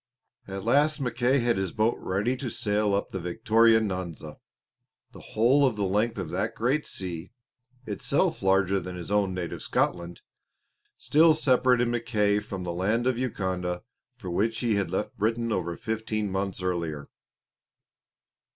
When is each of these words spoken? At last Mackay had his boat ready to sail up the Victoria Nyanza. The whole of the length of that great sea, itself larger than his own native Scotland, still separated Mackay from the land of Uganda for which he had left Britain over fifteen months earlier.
At 0.47 0.63
last 0.65 0.99
Mackay 0.99 1.41
had 1.41 1.57
his 1.57 1.71
boat 1.71 1.95
ready 1.99 2.35
to 2.37 2.49
sail 2.49 2.95
up 2.95 3.11
the 3.11 3.19
Victoria 3.19 3.79
Nyanza. 3.79 4.37
The 5.11 5.19
whole 5.19 5.63
of 5.63 5.75
the 5.75 5.85
length 5.85 6.17
of 6.17 6.31
that 6.31 6.55
great 6.55 6.87
sea, 6.87 7.29
itself 7.85 8.41
larger 8.41 8.79
than 8.79 8.95
his 8.95 9.11
own 9.11 9.31
native 9.35 9.61
Scotland, 9.61 10.21
still 10.97 11.35
separated 11.35 11.87
Mackay 11.89 12.39
from 12.39 12.63
the 12.63 12.73
land 12.73 13.05
of 13.05 13.19
Uganda 13.19 13.83
for 14.17 14.31
which 14.31 14.61
he 14.61 14.73
had 14.73 14.89
left 14.89 15.17
Britain 15.19 15.51
over 15.51 15.77
fifteen 15.77 16.31
months 16.31 16.63
earlier. 16.63 17.07